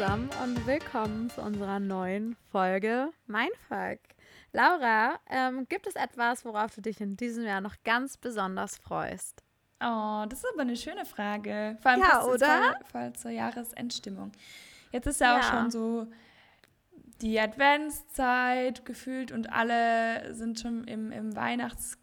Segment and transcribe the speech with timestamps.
[0.00, 3.98] zusammen und willkommen zu unserer neuen Folge Mindfuck.
[4.50, 9.42] Laura, ähm, gibt es etwas, worauf du dich in diesem Jahr noch ganz besonders freust?
[9.78, 11.76] Oh, das ist aber eine schöne Frage.
[11.82, 12.46] Vor allem Ja, oder?
[12.46, 14.32] Voll, voll zur Jahresendstimmung.
[14.90, 15.50] Jetzt ist ja, auch Ja.
[15.50, 16.06] schon so
[17.20, 21.98] die Adventszeit gefühlt und alle sind schon im, im Weihnachts...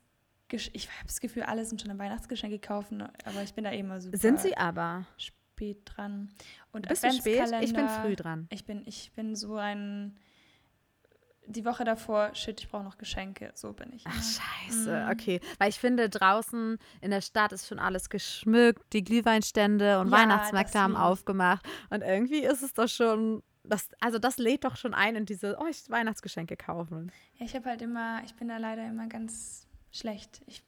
[0.52, 3.80] Ich habe das Gefühl, alle sind schon im Weihnachtsgeschenke kaufen, aber ich bin da eh
[3.80, 5.08] immer super Sind sie aber?
[5.58, 6.30] Spät dran.
[6.72, 7.52] Und Bist du spät?
[7.62, 8.48] Ich bin früh dran.
[8.52, 10.18] Ich bin, ich bin so ein...
[11.50, 13.52] Die Woche davor, shit, ich brauche noch Geschenke.
[13.56, 14.04] So bin ich.
[14.06, 14.22] Ach, immer.
[14.22, 15.06] scheiße.
[15.06, 15.12] Mhm.
[15.12, 15.40] Okay.
[15.58, 18.84] Weil ich finde, draußen in der Stadt ist schon alles geschmückt.
[18.92, 21.66] Die Glühweinstände und Ja, Weihnachtsmärkte haben aufgemacht.
[21.90, 23.44] Und irgendwie ist es doch schon.
[23.64, 27.14] Das, also, das lädt doch schon ein in diese, oh, ich Weihnachtsgeschenke kaufen.
[27.36, 30.42] Ja, ich habe halt immer, ich bin da leider immer ganz schlecht.
[30.48, 30.64] Ich,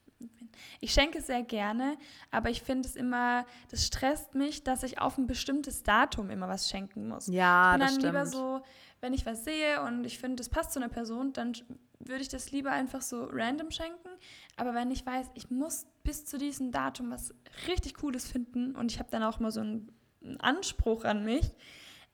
[0.80, 1.96] ich schenke sehr gerne,
[2.30, 6.48] aber ich finde es immer, das stresst mich, dass ich auf ein bestimmtes Datum immer
[6.48, 7.26] was schenken muss.
[7.28, 8.14] Ja, ich bin das dann stimmt.
[8.14, 8.62] lieber so,
[9.00, 11.52] wenn ich was sehe und ich finde, das passt zu einer Person, dann
[11.98, 14.08] würde ich das lieber einfach so random schenken.
[14.56, 17.34] Aber wenn ich weiß, ich muss bis zu diesem Datum was
[17.66, 21.54] richtig Cooles finden und ich habe dann auch mal so einen, einen Anspruch an mich,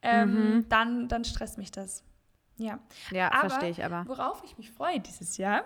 [0.02, 0.68] ähm, Mhm.
[0.68, 2.04] dann, dann stresst mich das.
[2.58, 2.78] Ja.
[3.10, 4.04] ja, verstehe ich aber.
[4.06, 5.64] Worauf ich mich freue dieses Jahr,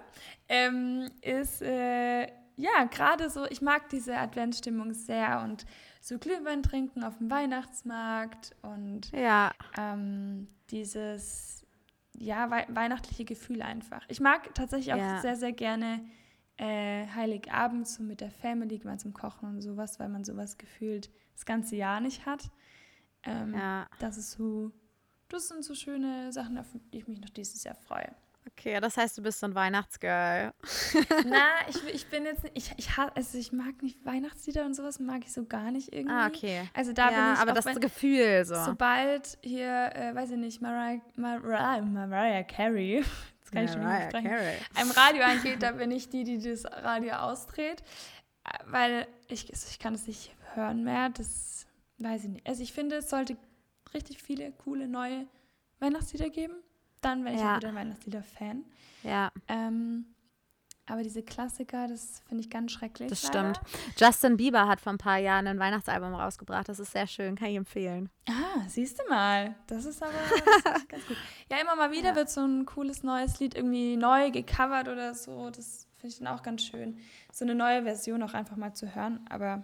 [0.48, 5.66] ähm, ist, äh, ja, gerade so, ich mag diese Adventsstimmung sehr und
[6.00, 11.66] so Glühwein trinken auf dem Weihnachtsmarkt und Ja, ähm, dieses,
[12.16, 14.02] ja, wei weihnachtliche Gefühl einfach.
[14.08, 15.20] Ich mag tatsächlich auch Ja.
[15.20, 16.04] sehr, sehr gerne
[16.56, 21.46] äh, Heiligabend so mit der Family gemeinsam kochen und sowas, weil man sowas gefühlt das
[21.46, 22.50] ganze Jahr nicht hat.
[23.22, 23.86] Ähm, ja.
[23.98, 24.70] Das ist so,
[25.28, 28.14] das sind so schöne Sachen, auf die ich mich noch dieses Jahr freue.
[28.46, 30.52] Okay, das heißt, du bist so ein Weihnachtsgirl.
[31.26, 35.22] Na, ich, ich bin jetzt ich, ich, also ich mag nicht Weihnachtslieder und sowas, mag
[35.24, 36.14] ich so gar nicht irgendwie.
[36.14, 36.68] Ah, okay.
[36.74, 38.56] Also da ja, bin ich aber das wenn, Gefühl so.
[38.64, 42.96] sobald hier, äh, weiß ich nicht, Mariah, Mariah, Mariah Carey,
[43.40, 44.30] jetzt kann ich schon nicht Mariah sprechen,
[44.74, 47.82] einem Radio angeht, da bin ich die, die das Radio ausdreht,
[48.66, 51.66] weil ich, ich kann es nicht hören mehr, das
[51.98, 52.46] weiß ich nicht.
[52.46, 53.36] Also ich finde, es sollte
[53.94, 55.26] richtig viele coole neue
[55.78, 56.54] Weihnachtslieder geben,
[57.00, 57.52] dann wäre ich Ja.
[57.52, 58.64] auch wieder ein Weihnachtslieder-Fan.
[59.02, 60.06] Ja, Ähm,
[60.86, 63.08] aber diese Klassiker, das finde ich ganz schrecklich.
[63.08, 63.54] das leider.
[63.54, 63.60] stimmt.
[63.98, 66.68] Justin Bieber hat vor ein paar Jahren ein Weihnachtsalbum rausgebracht.
[66.68, 68.10] Das ist sehr schön, kann ich empfehlen.
[68.28, 69.54] Ah, siehst du mal.
[69.68, 70.12] Das ist aber
[70.64, 71.16] das ist ganz gut.
[71.50, 72.16] Ja, immer mal wieder Ja.
[72.16, 75.50] wird so ein cooles neues Lied irgendwie neu gecovert oder so.
[75.50, 76.98] Das finde ich dann auch ganz schön.
[77.32, 79.20] So eine neue Version auch einfach mal zu hören.
[79.30, 79.62] Aber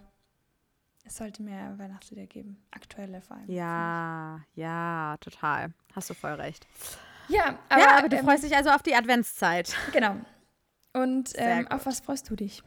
[1.04, 2.62] es sollte mehr Weihnachtslieder geben.
[2.70, 3.50] Aktuelle vor allem.
[3.50, 5.72] Ja, ja, total.
[5.94, 6.66] Hast du voll recht.
[7.28, 9.76] Ja, aber, ja, aber du ähm, freust dich also auf die Adventszeit.
[9.92, 10.16] Genau.
[10.92, 12.62] Und ähm, auf was freust du dich?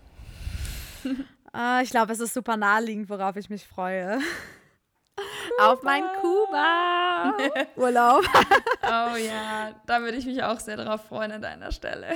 [1.52, 4.20] Ah, ich glaube, es ist super naheliegend, worauf ich mich freue.
[5.60, 8.24] Auf mein Kuba-Urlaub.
[8.84, 12.08] Oh ja, da würde ich mich auch sehr drauf freuen an deiner Stelle.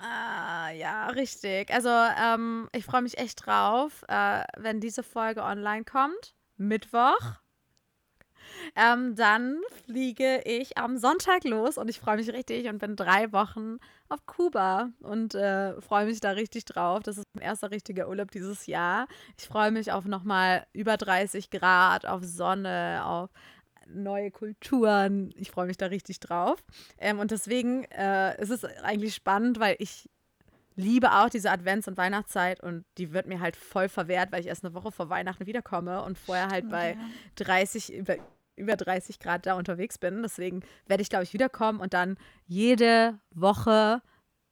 [0.00, 1.72] ah, ja, richtig.
[1.72, 6.34] Also, ähm, ich freue mich echt drauf, äh, wenn diese Folge online kommt.
[6.56, 7.18] Mittwoch.
[8.76, 13.32] Ähm, dann fliege ich am Sonntag los und ich freue mich richtig und bin drei
[13.32, 13.78] Wochen
[14.08, 17.02] auf Kuba und äh, freue mich da richtig drauf.
[17.02, 19.06] Das ist mein erster richtiger Urlaub dieses Jahr.
[19.36, 23.30] Ich freue mich auf nochmal über 30 Grad, auf Sonne, auf
[23.86, 25.32] neue Kulturen.
[25.36, 26.62] Ich freue mich da richtig drauf.
[26.98, 30.08] Ähm, und deswegen äh, ist es eigentlich spannend, weil ich
[30.78, 34.46] liebe auch diese Advents- und Weihnachtszeit und die wird mir halt voll verwehrt, weil ich
[34.46, 36.96] erst eine Woche vor Weihnachten wiederkomme und vorher halt bei
[37.34, 38.16] 30, über,
[38.58, 40.22] über 30 Grad da unterwegs bin.
[40.22, 44.02] Deswegen werde ich, glaube ich, wiederkommen und dann jede Woche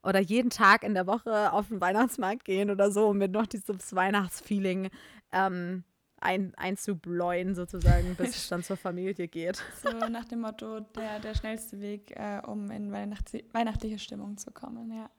[0.02, 3.46] oder jeden Tag in der Woche auf den Weihnachtsmarkt gehen oder so, um mir noch
[3.46, 4.90] dieses Weihnachtsfeeling
[5.32, 5.82] ähm,
[6.20, 9.62] ein, einzubläuen, sozusagen, bis es dann zur Familie geht.
[9.82, 14.50] So nach dem Motto, der, der schnellste Weg, äh, um in Weihnachts weihnachtliche Stimmung zu
[14.52, 15.10] kommen, ja.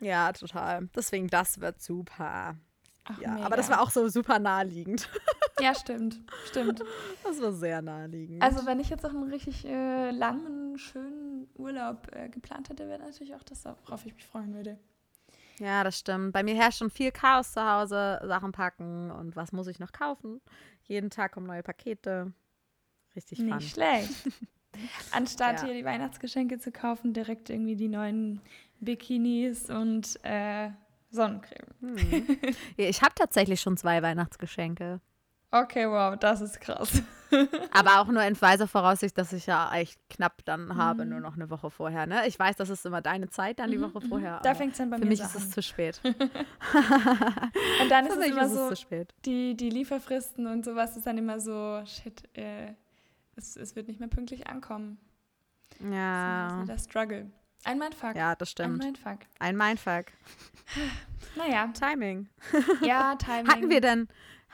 [0.00, 0.88] Ja, total.
[0.94, 2.56] Deswegen, das wird super.
[3.04, 3.46] Ach, Ja, mega.
[3.46, 5.08] aber das war auch so super naheliegend.
[5.60, 6.82] Ja, stimmt, stimmt.
[7.24, 8.42] Das war sehr naheliegend.
[8.42, 12.98] Also wenn ich jetzt auch einen richtig äh, langen, schönen Urlaub äh, geplant hätte, wäre
[12.98, 14.78] natürlich auch das, worauf ich mich freuen würde.
[15.58, 16.32] Ja, das stimmt.
[16.32, 19.92] Bei mir herrscht schon viel Chaos zu Hause, Sachen packen und was muss ich noch
[19.92, 20.42] kaufen.
[20.82, 22.32] Jeden Tag kommen neue Pakete.
[23.14, 23.46] Richtig fun.
[23.56, 24.10] Nicht schlecht.
[25.12, 25.64] Anstatt Ja.
[25.64, 28.42] hier die Weihnachtsgeschenke zu kaufen, direkt irgendwie die neuen
[28.80, 30.68] Bikinis und äh,
[31.10, 31.68] Sonnencreme.
[31.80, 32.26] Hm.
[32.76, 35.00] Ich habe tatsächlich schon zwei Weihnachtsgeschenke.
[35.50, 37.02] Okay, wow, das ist krass.
[37.72, 41.10] Aber auch nur in weiser Voraussicht, dass ich ja echt knapp dann habe, Mhm.
[41.10, 42.06] nur noch eine Woche vorher.
[42.06, 42.26] Ne?
[42.26, 44.08] Ich weiß, das ist immer deine Zeit, dann die Mhm, Woche mhm.
[44.08, 44.40] vorher.
[44.42, 46.00] Da fängt es dann bei für mir mich so ist es zu spät.
[46.04, 49.14] Und dann ist Für es mich immer ist es so, zu spät.
[49.24, 52.72] die, die Lieferfristen und sowas ist dann immer so, shit, äh,
[53.36, 54.98] es, es wird nicht mehr pünktlich ankommen.
[55.80, 56.48] Ja.
[56.48, 57.30] Das ist der Struggle.
[57.64, 58.14] Ein Mindfuck.
[58.14, 58.78] Ja, das Ein stimmt.
[58.84, 59.18] Mindfuck.
[59.40, 60.06] Ein Mindfuck.
[61.36, 62.28] Naja, Timing.
[62.82, 63.48] ja, Timing.
[63.52, 64.08] Hatten wir denn,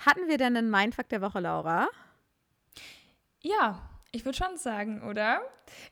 [0.06, 1.88] hatten wir denn einen Mindfuck der Woche, Laura?
[3.40, 3.81] Ja,
[4.12, 5.40] ich würde schon sagen, oder?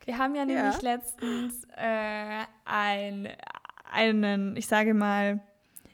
[0.04, 0.46] Wir haben ja Ja.
[0.46, 3.28] nämlich letztens äh, ein,
[3.90, 5.40] einen, ich sage mal,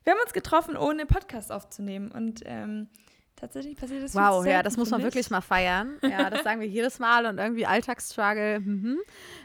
[0.04, 2.10] wir haben uns getroffen, ohne Podcast aufzunehmen.
[2.10, 2.88] Und ähm,
[3.36, 5.30] tatsächlich passiert das Wow, ja, das muss man wirklich ich.
[5.30, 5.98] mal feiern.
[6.02, 8.60] Ja, das sagen wir jedes Mal und irgendwie Alltagsstruggle.
[8.60, 8.98] Mhm.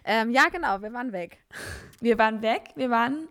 [0.04, 1.40] Ähm, ja, genau, wir waren weg.
[2.00, 3.28] Wir waren weg, wir waren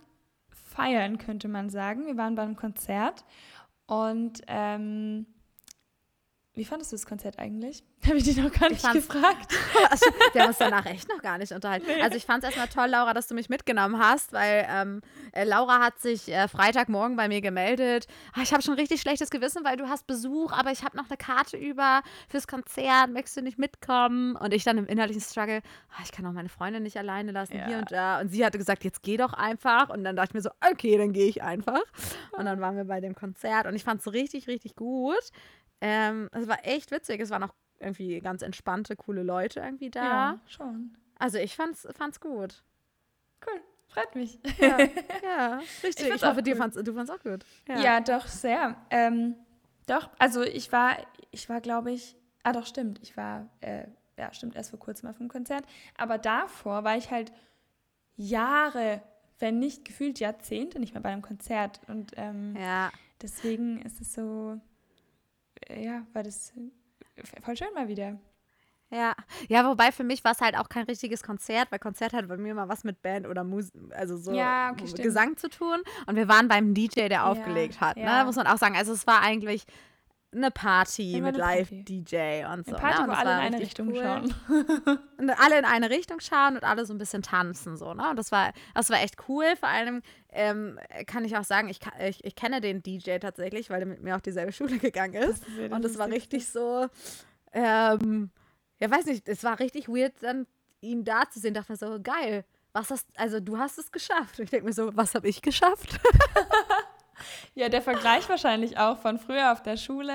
[0.75, 2.07] feiern, könnte man sagen.
[2.07, 3.25] Wir waren beim Konzert.
[3.91, 5.27] Und ähm,
[6.55, 7.85] wie fandest du das Konzert eigentlich?
[8.07, 9.55] Habe ich dich noch gar nicht gefragt.
[9.91, 11.87] Also, wir haben uns danach echt noch gar nicht unterhalten.
[12.03, 15.01] Also ich fand es erstmal toll, Laura, dass du mich mitgenommen hast, weil ähm,
[15.33, 18.07] äh, Laura hat sich äh, Freitagmorgen bei mir gemeldet.
[18.35, 21.09] Ah, ich habe schon richtig schlechtes Gewissen, weil du hast Besuch, aber ich habe noch
[21.09, 23.11] eine Karte über fürs Konzert.
[23.11, 24.37] Möchtest du nicht mitkommen?
[24.37, 25.63] Und ich dann im innerlichen Struggle,
[25.97, 27.67] ah, ich kann auch meine Freundin nicht alleine lassen, Ja.
[27.67, 28.21] hier und da.
[28.21, 29.89] Und sie hatte gesagt, jetzt geh doch einfach.
[29.89, 31.83] Und dann dachte ich mir so, okay, dann gehe ich einfach.
[32.33, 35.17] Und dann waren wir bei dem Konzert und ich fand es richtig, richtig gut.
[35.81, 37.21] Ähm, es war echt witzig.
[37.21, 40.05] Es waren auch irgendwie ganz entspannte, coole Leute irgendwie da.
[40.05, 40.97] Ja, schon.
[41.19, 42.63] Also ich fand's, fand's gut.
[43.47, 44.39] Cool, freut mich.
[44.59, 44.79] Ja,
[45.23, 46.07] ja richtig.
[46.07, 47.45] Ich, fand's hoffe, dir fand's, du fand's auch gut.
[47.69, 48.77] Ja, doch, sehr.
[48.91, 49.35] Ähm,
[49.87, 50.97] doch, also ich war,
[51.31, 53.87] ich war, glaube ich, ah doch, stimmt, ich war, äh,
[54.19, 55.65] ja, stimmt, erst vor kurzem auf dem Konzert.
[55.97, 57.33] Aber davor war ich halt
[58.17, 59.03] Jahre,
[59.39, 61.81] wenn nicht gefühlt Jahrzehnte nicht mehr bei einem Konzert.
[61.89, 62.91] Und ähm, Ja,
[63.23, 64.61] deswegen ist es so,
[65.79, 66.53] ja, war das
[67.17, 68.19] äh, voll schön mal wieder.
[68.91, 69.15] ja.
[69.49, 72.37] Ja, wobei für mich war es halt auch kein richtiges Konzert, weil Konzert hat bei
[72.37, 75.03] mir immer was mit Band oder Musik, also so Ja, okay.
[75.03, 75.79] Gesang zu tun.
[76.07, 78.21] Und wir waren beim DJ, der aufgelegt hat, ja.
[78.21, 78.25] ne?
[78.25, 78.77] Muss man auch sagen.
[78.77, 79.65] Also es war eigentlich
[80.33, 81.77] eine Party mit eine Party.
[81.77, 82.77] Live-DJ und so.
[82.77, 83.05] Eine Party, ne?
[83.05, 84.03] und wo alle in eine Richtung cool.
[84.03, 84.35] schauen.
[85.19, 88.09] Und alle in eine Richtung schauen und alle so ein bisschen tanzen so, ne?
[88.09, 89.45] Und das war, das war echt cool.
[89.59, 90.01] Vor allem
[90.31, 94.03] ähm, kann ich auch sagen, ich, ich, ich kenne den DJ tatsächlich, weil er mit
[94.03, 95.47] mir auf dieselbe Schule gegangen ist.
[95.47, 96.87] ist das und es war richtig so,
[97.53, 98.31] ähm,
[98.79, 100.47] ja weiß nicht, es war richtig weird, dann
[100.81, 101.55] ihn da zu sehen.
[101.55, 102.45] Dachte mir so, geil.
[102.73, 104.39] Was hast, also du hast es geschafft.
[104.39, 106.01] Und ich denke mir so, was habe ich geschafft?
[107.55, 110.13] Ja, der Vergleich wahrscheinlich auch von früher auf der Schule.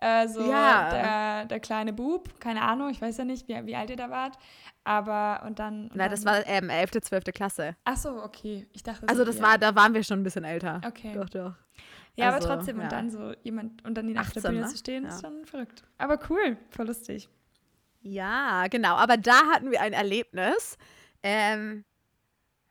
[0.00, 0.90] Äh, so Ja.
[0.90, 4.10] der, der kleine Bub, keine Ahnung, ich weiß ja nicht, wie, wie alt ihr da
[4.10, 4.36] wart.
[4.84, 5.84] Aber und dann.
[5.88, 7.24] Und Na, das dann, war ähm, 11., 12.
[7.32, 7.76] Klasse.
[7.84, 8.66] Ach so, okay.
[8.72, 9.08] Ich dachte.
[9.08, 9.42] Also so, das ja.
[9.42, 10.80] war, da waren wir schon ein bisschen älter.
[10.86, 11.12] Okay.
[11.14, 11.54] Doch, doch.
[12.16, 12.76] Ja, also, aber trotzdem.
[12.78, 12.84] ja.
[12.84, 14.68] Und dann so jemand und dann ihn auf der 18, Bühne ne?
[14.70, 15.08] zu stehen, Ja.
[15.08, 15.84] ist schon verrückt.
[15.98, 17.28] Aber cool, voll lustig.
[18.02, 18.96] Ja, genau.
[18.96, 20.76] Aber da hatten wir ein Erlebnis,
[21.22, 21.84] ähm,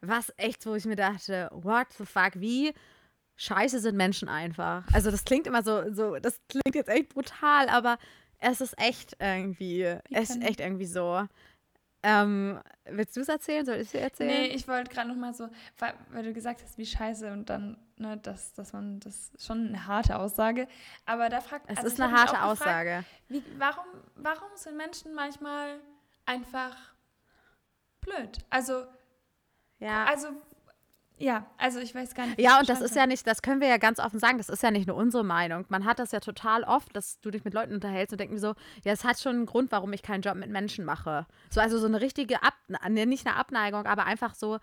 [0.01, 2.73] was echt, wo ich mir dachte, what the fuck, wie
[3.35, 4.83] scheiße sind Menschen einfach.
[4.94, 7.97] Also das klingt immer so, so das klingt jetzt echt brutal, aber
[8.39, 11.27] es ist echt irgendwie, Wie es ist echt irgendwie so.
[12.06, 13.65] Ähm, willst du es erzählen?
[13.65, 14.41] Soll ich es dir erzählen?
[14.41, 15.50] Nee, ich wollte gerade noch mal so,
[15.80, 19.45] weil, weil du gesagt hast, wie scheiße und dann, ne, dass, dass man, das ist
[19.47, 20.68] schon eine harte Aussage.
[21.06, 23.06] Aber da fragt es also ist eine harte gefragt, Aussage.
[23.29, 25.79] Wie, warum, warum sind Menschen manchmal
[26.25, 26.75] einfach
[28.01, 28.38] blöd?
[28.50, 28.86] Also,
[29.79, 30.03] Ja.
[30.03, 30.27] also,
[31.18, 32.39] ja, also ich weiß gar nicht.
[32.39, 34.63] Ja, und das ist ja nicht, das können wir ja ganz offen sagen, das ist
[34.63, 35.65] ja nicht nur unsere Meinung.
[35.70, 38.39] Man hat das ja total oft, dass du dich mit Leuten unterhältst und denkst mir
[38.39, 41.25] so, ja, es hat schon einen Grund, warum ich keinen Job mit Menschen mache.
[41.50, 44.60] So, also so eine richtige Ab, ne, nicht eine Abneigung, aber einfach so,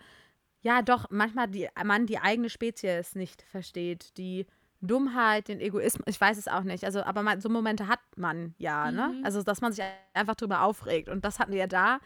[0.61, 4.45] ja, doch, manchmal die, man die eigene Spezies nicht versteht, die
[4.81, 6.83] Dummheit, den Egoismus, ich weiß es auch nicht.
[6.83, 9.13] Also, aber man, so Momente hat man ja, ne?
[9.15, 9.25] Mhm.
[9.25, 11.07] Also, dass man sich einfach drüber aufregt.
[11.07, 11.99] Und das hatten wir ja da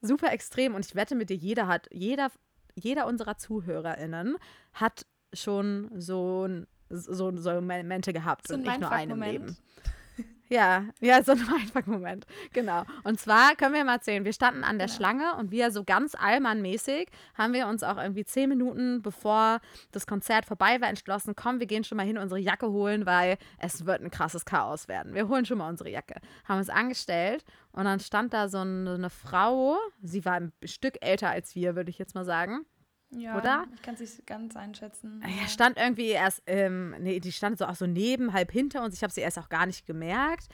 [0.00, 0.74] super extrem.
[0.74, 2.30] Und ich wette mit dir, jeder hat, jeder,
[2.76, 4.36] jeder unserer ZuhörerInnen
[4.72, 9.22] hat schon so, ein- so, so Momente gehabt So und nicht nur einen im.
[9.22, 9.56] Leben.
[10.48, 12.26] Ja, ja, so ein Mindfuck-Moment.
[12.52, 12.84] Genau.
[13.04, 14.96] Und zwar können wir mal erzählen, wir standen an der Genau.
[14.96, 19.60] Schlange und wir so ganz allmannmäßig haben wir uns auch irgendwie zehn Minuten bevor
[19.92, 23.38] das Konzert vorbei war entschlossen, komm, wir gehen schon mal hin unsere Jacke holen, weil
[23.58, 25.14] es wird ein krasses Chaos werden.
[25.14, 26.20] Wir holen schon mal unsere Jacke.
[26.44, 30.96] Haben uns angestellt und dann stand da so eine, eine Frau, sie war ein Stück
[31.00, 32.64] älter als wir, würde ich jetzt mal sagen.
[33.10, 33.66] Ja, Oder?
[33.74, 35.22] Ich kann es nicht ganz einschätzen.
[35.22, 38.94] Ja, stand irgendwie erst, ähm, nee, die stand so auch so neben, halb hinter uns.
[38.94, 40.48] Ich habe sie erst auch gar nicht gemerkt.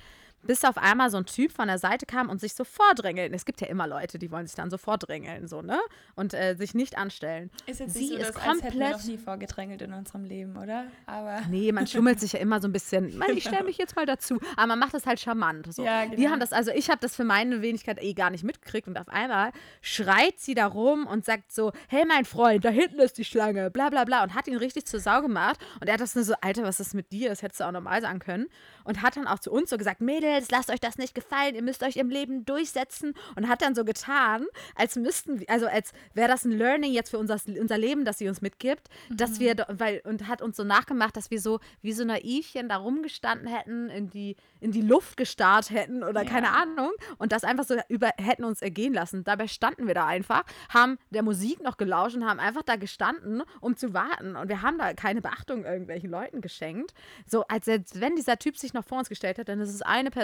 [0.45, 3.33] Bis auf einmal so ein Typ von der Seite kam und sich so vordrängeln.
[3.35, 5.79] Es gibt ja immer Leute, die wollen sich dann so vordrängeln, so, ne?
[6.17, 7.51] Und äh, sich nicht anstellen.
[7.67, 9.93] ist jetzt sie nicht so, ist dass, als hätten wir komplett- noch nie vorgedrängelt in
[9.93, 10.87] unserem Leben, oder?
[11.07, 13.17] Aber Nee, man schummelt sich ja immer so ein bisschen.
[13.19, 14.41] "Mann, Ich stelle mich jetzt mal dazu.
[14.57, 15.73] Aber man macht das halt charmant.
[15.73, 15.85] So.
[15.85, 16.31] Ja, Die genau.
[16.31, 18.89] haben das, also ich habe das für meine Wenigkeit eh gar nicht mitgekriegt.
[18.89, 22.99] Und auf einmal schreit sie da rum und sagt so: Hey, mein Freund, da hinten
[23.01, 24.23] ist die Schlange, bla bla bla.
[24.23, 25.61] Und hat ihn richtig zur Sau gemacht.
[25.81, 27.29] Und er hat das nur so: Alter, was ist mit dir?
[27.29, 28.47] Das hättest du auch normal sagen können.
[28.85, 31.55] Und hat dann auch zu uns so gesagt: Mädels, Mädels, lasst euch das nicht gefallen,
[31.55, 35.67] ihr müsst euch im Leben durchsetzen und hat dann so getan, als müssten wir, also
[35.67, 39.17] als wäre das ein Learning jetzt für unser, unser Leben, das sie uns mitgibt, mhm.
[39.17, 42.77] dass wir, weil, und hat uns so nachgemacht, dass wir so wie so Naivchen da
[42.77, 46.29] rumgestanden hätten, in die, in die Luft gestarrt hätten oder ja.
[46.29, 49.25] keine Ahnung und das einfach so über, hätten uns ergehen lassen.
[49.25, 53.43] Dabei standen wir da einfach, haben der Musik noch gelauscht und haben einfach da gestanden,
[53.61, 56.95] um zu warten und wir haben da keine Beachtung irgendwelchen Leuten geschenkt.
[57.27, 60.11] So, als wenn dieser Typ sich noch vor uns gestellt hat, dann ist es eine
[60.11, 60.22] Person,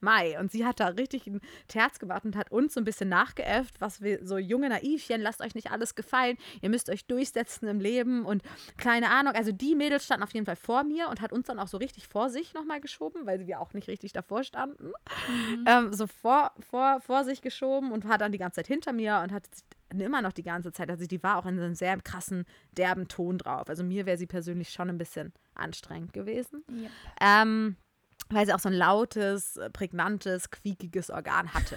[0.00, 3.08] Mai, und sie hat da richtig ein Terz gemacht und hat uns so ein bisschen
[3.08, 7.66] nachgeäfft, was wir so junge Naivchen, lasst euch nicht alles gefallen, ihr müsst euch durchsetzen
[7.68, 8.42] im Leben und
[8.76, 9.34] keine Ahnung.
[9.34, 11.78] Also die Mädels standen auf jeden Fall vor mir und hat uns dann auch so
[11.78, 14.92] richtig vor sich nochmal geschoben, weil wir auch nicht richtig davor standen.
[15.28, 15.64] Mhm.
[15.66, 19.20] Ähm, so vor, vor, vor sich geschoben und war dann die ganze Zeit hinter mir
[19.22, 19.44] und hat
[20.00, 23.38] immer noch die ganze Zeit, also die war auch in einem sehr krassen, derben Ton
[23.38, 23.68] drauf.
[23.68, 26.64] Also mir wäre sie persönlich schon ein bisschen anstrengend gewesen.
[26.68, 26.90] Yep.
[27.20, 27.76] Ähm,
[28.30, 31.76] weil sie auch so ein lautes, prägnantes, quiekiges Organ hatte.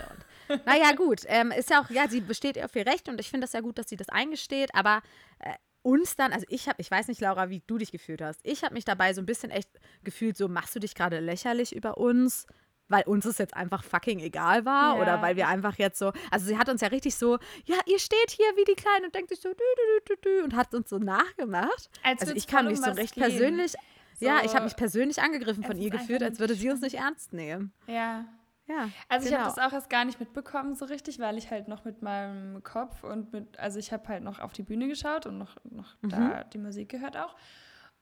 [0.50, 3.30] Und, naja, gut, ähm, ist ja auch, ja, sie besteht auf ihr Recht und ich
[3.30, 5.02] finde das ja gut, dass sie das eingesteht, aber
[5.40, 8.40] äh, uns dann, also ich habe, ich weiß nicht, Laura, wie du dich gefühlt hast.
[8.44, 9.70] Ich habe mich dabei so ein bisschen echt
[10.04, 12.46] gefühlt, so machst du dich gerade lächerlich über uns?
[12.90, 15.02] weil uns es jetzt einfach fucking egal war ja.
[15.02, 18.00] oder weil wir einfach jetzt so, also sie hat uns ja richtig so, ja, ihr
[18.00, 20.74] steht hier wie die Kleine und denkt sich so, dü, dü, dü, dü, und hat
[20.74, 21.90] uns so nachgemacht.
[22.04, 23.24] Als also ich kann mich so recht gehen.
[23.24, 23.74] persönlich,
[24.20, 26.96] so, ja, ich habe mich persönlich angegriffen von ihr gefühlt, als würde sie uns nicht
[26.96, 27.72] ernst nehmen.
[27.88, 28.26] Ja.
[28.70, 29.38] Ja, also genau.
[29.38, 32.02] ich habe das auch erst gar nicht mitbekommen so richtig, weil ich halt noch mit
[32.02, 35.56] meinem Kopf und mit, also ich habe halt noch auf die Bühne geschaut und noch,
[35.64, 36.10] noch mhm.
[36.10, 37.38] da die Musik gehört auch.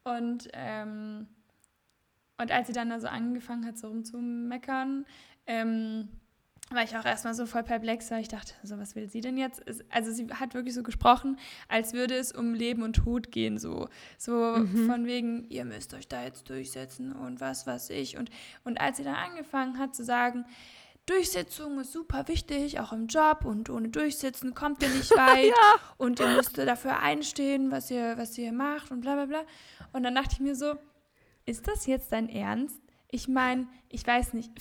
[0.03, 1.27] Und ähm,
[2.37, 5.05] und als sie dann da so angefangen hat, so rumzumeckern,
[5.47, 6.09] ähm,
[6.71, 9.37] war ich auch erstmal so voll perplex, weil ich dachte, so, was will sie denn
[9.37, 9.63] jetzt?
[9.91, 13.87] Also sie hat wirklich so gesprochen, als würde es um Leben und Tod gehen, so.
[14.17, 14.87] So mhm.
[14.87, 18.17] von wegen, ihr müsst euch da jetzt durchsetzen und was weiß ich.
[18.17, 18.31] Und,
[18.63, 20.45] und als sie dann angefangen hat zu sagen,
[21.05, 25.79] Durchsetzung ist super wichtig, auch im Job und ohne Durchsetzen kommt ihr nicht weit ja.
[25.97, 29.43] und ihr müsst dafür einstehen, was ihr, was ihr macht und bla bla bla.
[29.93, 30.73] Und dann dachte ich mir so,
[31.45, 32.81] ist das jetzt dein Ernst?
[33.11, 34.51] Ich meine, ich weiß nicht,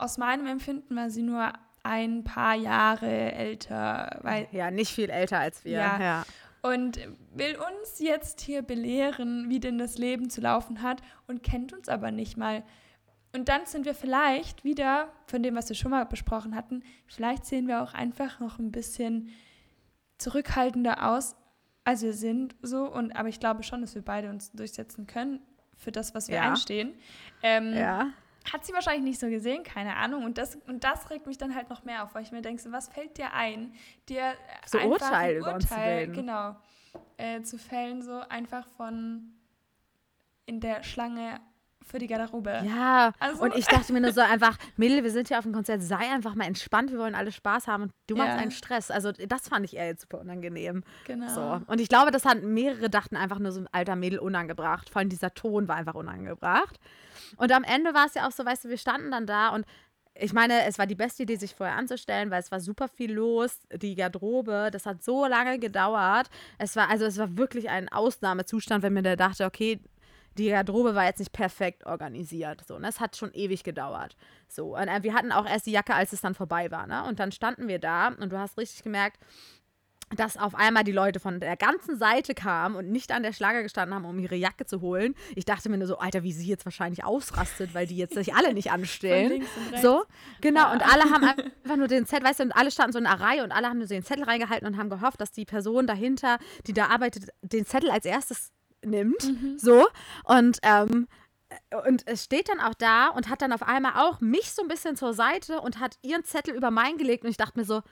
[0.00, 1.52] aus meinem Empfinden war sie nur
[1.82, 4.20] ein paar Jahre älter.
[4.22, 5.78] Weil, ja, nicht viel älter als wir.
[5.78, 6.00] Ja.
[6.00, 6.24] ja.
[6.62, 7.00] Und
[7.34, 11.88] will uns jetzt hier belehren, wie denn das Leben zu laufen hat und kennt uns
[11.88, 12.62] aber nicht mal.
[13.32, 17.46] Und dann sind wir vielleicht wieder, von dem, was wir schon mal besprochen hatten, vielleicht
[17.46, 19.30] sehen wir auch einfach noch ein bisschen
[20.18, 21.36] zurückhaltender aus,
[21.84, 22.84] als wir sind so.
[22.84, 25.40] Und aber ich glaube schon, dass wir beide uns durchsetzen können
[25.76, 26.50] für das, was wir ja.
[26.50, 26.92] einstehen.
[27.42, 28.12] Ähm, ja.
[28.52, 30.24] Hat sie wahrscheinlich nicht so gesehen, keine Ahnung.
[30.24, 32.62] Und das, und das regt mich dann halt noch mehr auf, weil ich mir denke,
[32.62, 33.74] so, was fällt dir ein,
[34.08, 34.34] dir
[34.66, 36.56] so einfach Urteil, ein Urteil genau,
[37.16, 39.34] äh, zu fällen, so einfach von
[40.46, 41.40] in der Schlange
[41.90, 42.62] für die Garderobe.
[42.64, 45.52] Ja, also, und ich dachte mir nur so einfach, Mädel, wir sind hier auf dem
[45.52, 48.24] Konzert, sei einfach mal entspannt, wir wollen alle Spaß haben und du ja.
[48.24, 48.90] machst einen Stress.
[48.90, 50.82] Also das fand ich eher jetzt super unangenehm.
[51.06, 51.28] Genau.
[51.28, 51.60] So.
[51.66, 54.90] Und ich glaube, das hat mehrere dachten einfach nur so ein alter Mädel unangebracht.
[54.90, 56.78] Vor allem dieser Ton war einfach unangebracht.
[57.36, 59.64] Und am Ende war es ja auch so, weißt du, wir standen dann da und
[60.14, 63.12] ich meine, es war die beste Idee, sich vorher anzustellen, weil es war super viel
[63.12, 63.60] los.
[63.72, 66.28] Die Garderobe, das hat so lange gedauert.
[66.58, 69.80] Es war, also es war wirklich ein Ausnahmezustand, wenn man da dachte, okay,
[70.36, 72.64] die Garderobe war jetzt nicht perfekt organisiert.
[72.66, 72.88] So, ne?
[72.88, 74.16] Es hat schon ewig gedauert.
[74.48, 76.86] So, und äh, wir hatten auch erst die Jacke, als es dann vorbei war.
[76.86, 77.04] Ne?
[77.04, 79.18] Und dann standen wir da und du hast richtig gemerkt,
[80.16, 83.62] dass auf einmal die Leute von der ganzen Seite kamen und nicht an der Schlange
[83.62, 85.14] gestanden haben, um ihre Jacke zu holen.
[85.36, 88.34] Ich dachte mir nur so, Alter, wie sie jetzt wahrscheinlich ausrastet, weil die jetzt sich
[88.34, 89.44] alle nicht anstellen.
[89.80, 90.04] So,
[90.40, 90.62] genau.
[90.62, 90.72] Ja.
[90.72, 93.20] Und alle haben einfach nur den Zettel, weißt du, und alle standen so in einer
[93.20, 96.38] Reihe und alle haben nur den Zettel reingehalten und haben gehofft, dass die Person dahinter,
[96.66, 98.50] die da arbeitet, den Zettel als erstes
[98.84, 99.22] nimmt.
[99.24, 99.58] Mhm.
[99.58, 99.86] So.
[100.24, 101.06] Und, ähm,
[101.84, 104.68] und es steht dann auch da und hat dann auf einmal auch mich so ein
[104.68, 107.82] bisschen zur Seite und hat ihren Zettel über meinen gelegt und ich dachte mir so,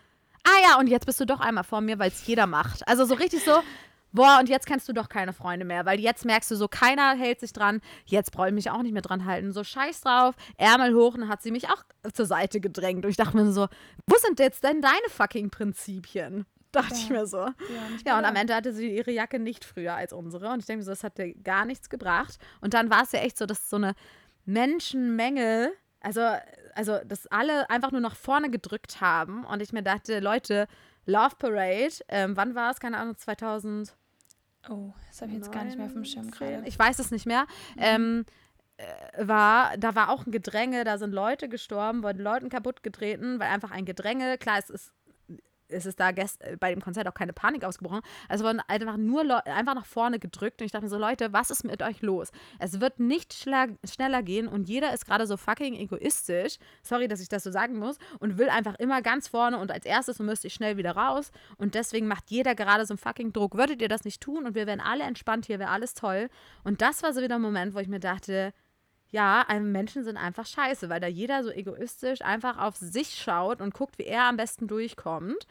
[0.44, 2.86] ah ja, und jetzt bist du doch einmal vor mir, weil es jeder macht.
[2.86, 3.62] Also so richtig so,
[4.12, 7.14] boah, und jetzt kennst du doch keine Freunde mehr, weil jetzt merkst du so, keiner
[7.14, 9.52] hält sich dran, jetzt brauche ich mich auch nicht mehr dran halten.
[9.52, 13.04] So scheiß drauf, Ärmel hoch, und hat sie mich auch zur Seite gedrängt.
[13.04, 13.68] Und ich dachte mir so,
[14.06, 16.46] wo sind jetzt denn deine fucking Prinzipien?
[16.72, 17.00] dachte ja.
[17.00, 17.38] ich mir so.
[17.38, 17.54] Ja,
[18.06, 20.50] ja und am Ende hatte sie ihre Jacke nicht früher als unsere.
[20.50, 22.38] Und ich denke mir so, das hat dir gar nichts gebracht.
[22.60, 23.94] Und dann war es ja echt so, dass so eine
[24.44, 26.20] Menschenmenge, also,
[26.74, 29.44] also dass alle einfach nur nach vorne gedrückt haben.
[29.44, 30.68] Und ich mir dachte, Leute,
[31.06, 32.80] Love Parade, ähm, wann war es?
[32.80, 33.94] Keine Ahnung, 2000.
[34.68, 36.62] Oh, das habe ich jetzt gar nicht mehr auf dem Schirm gerade.
[36.66, 37.46] Ich weiß es nicht mehr.
[37.76, 37.82] Mhm.
[37.82, 38.26] Ähm,
[38.76, 43.40] äh, war, da war auch ein Gedränge, da sind Leute gestorben, wurden Leuten kaputt getreten,
[43.40, 44.92] weil einfach ein Gedränge, klar, es ist
[45.68, 48.00] ist es da gest äh, bei dem Konzert auch keine Panik ausgebrochen.
[48.28, 51.32] Also wurden einfach nur Le einfach nach vorne gedrückt und ich dachte mir so, Leute,
[51.32, 52.30] was ist mit euch los?
[52.58, 57.28] Es wird nicht schneller gehen und jeder ist gerade so fucking egoistisch, sorry, dass ich
[57.28, 60.46] das so sagen muss, und will einfach immer ganz vorne und als erstes und müsste
[60.46, 63.56] ich schnell wieder raus und deswegen macht jeder gerade so einen fucking Druck.
[63.56, 66.28] Würdet ihr das nicht tun und wir wären alle entspannt hier, wäre alles toll.
[66.64, 68.52] Und das war so wieder ein Moment, wo ich mir dachte,
[69.10, 73.72] ja, Menschen sind einfach scheiße, weil da jeder so egoistisch einfach auf sich schaut und
[73.72, 75.46] guckt, wie er am besten durchkommt.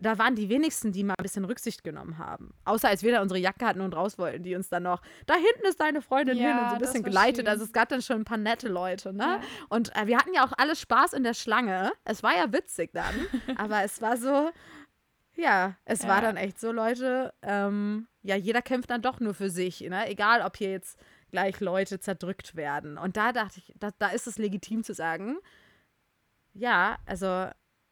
[0.00, 2.54] Da waren die wenigsten, die mal ein bisschen Rücksicht genommen haben.
[2.64, 5.34] Außer als wir da unsere Jacke hatten und raus wollten, die uns dann noch, da
[5.34, 7.46] hinten ist deine Freundin ja, hin und so ein bisschen geleitet.
[7.46, 7.48] Schön.
[7.48, 9.24] Also es gab dann schon ein paar nette Leute, ne?
[9.24, 9.40] Ja.
[9.70, 11.90] Und äh, wir hatten ja auch alles Spaß in der Schlange.
[12.04, 13.14] Es war ja witzig dann,
[13.56, 14.50] aber es war so,
[15.34, 16.08] ja, es ja.
[16.08, 20.08] war dann echt so, Leute, ähm, ja, jeder kämpft dann doch nur für sich, ne?
[20.08, 20.96] Egal, ob hier jetzt
[21.30, 22.98] gleich Leute zerdrückt werden.
[22.98, 25.38] Und da dachte ich, da, da ist es legitim zu sagen,
[26.52, 27.48] ja, also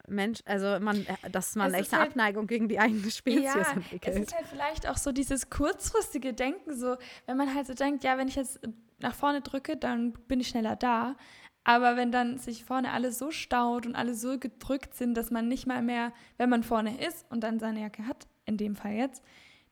[0.07, 3.71] Mensch, also man, äh, dass man echt eine halt, Abneigung gegen die eigene Spezies ja,
[3.73, 4.15] entwickelt.
[4.15, 8.03] Es ist halt vielleicht auch so dieses kurzfristige Denken, so, wenn man halt so denkt,
[8.03, 8.59] ja, wenn ich jetzt
[8.99, 11.15] nach vorne drücke, dann bin ich schneller da.
[11.63, 15.49] Aber wenn dann sich vorne alles so staut und alle so gedrückt sind, dass man
[15.49, 18.93] nicht mal mehr, wenn man vorne ist und dann seine Jacke hat, in dem Fall
[18.93, 19.21] jetzt,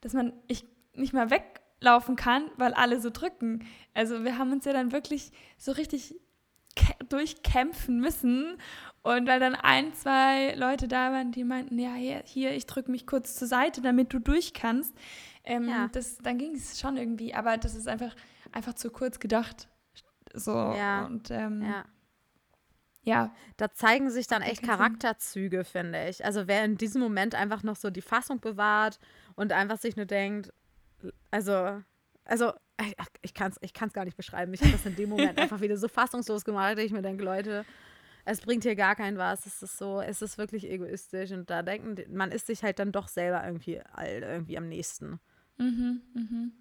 [0.02, 3.66] dass man ich nicht mal weg laufen kann, weil alle so drücken.
[3.94, 6.14] Also wir haben uns ja dann wirklich so richtig
[7.08, 8.58] durchkämpfen müssen.
[9.02, 12.90] Und weil dann ein, zwei Leute da waren, die meinten, ja, hier, hier ich drücke
[12.90, 14.92] mich kurz zur Seite, damit du durch kannst.
[15.44, 15.88] Ähm, ja.
[15.92, 18.16] das, dann ging es schon irgendwie, aber das ist einfach,
[18.50, 19.68] einfach zu kurz gedacht.
[20.34, 21.06] So, ja.
[21.06, 21.84] und ähm, ja.
[23.04, 23.34] ja.
[23.56, 26.24] Da zeigen sich dann echt Charakterzüge, finde ich.
[26.24, 28.98] Also wer in diesem Moment einfach noch so die Fassung bewahrt
[29.36, 30.52] und einfach sich nur denkt,
[31.30, 31.82] also,
[32.24, 32.52] also
[33.22, 34.52] ich kann es ich kann's gar nicht beschreiben.
[34.52, 37.24] Ich habe das in dem Moment einfach wieder so fassungslos gemacht, dass ich mir denke,
[37.24, 37.64] Leute,
[38.24, 39.46] es bringt hier gar keinen was.
[39.46, 42.92] Es ist so, es ist wirklich egoistisch und da denken, man ist sich halt dann
[42.92, 45.20] doch selber irgendwie irgendwie am nächsten.
[45.58, 46.52] Mhm, mhm.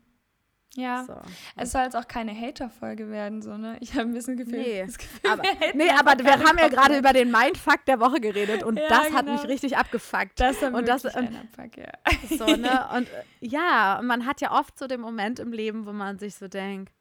[0.77, 1.15] Ja, so.
[1.55, 3.77] es soll jetzt auch keine Hater-Folge werden, so, ne?
[3.79, 6.97] Ich habe ein bisschen Gefühl, nee, Gefühl aber, wir, nee, aber wir haben ja gerade
[6.97, 9.17] über den Mindfuck der Woche geredet und ja, das genau.
[9.17, 10.37] hat mich richtig abgefuckt.
[10.39, 12.37] Das war und das, ein Abfuck, ja.
[12.37, 12.89] So, ne?
[12.95, 16.35] Und äh, ja, man hat ja oft so den Moment im Leben, wo man sich
[16.35, 16.91] so denkt,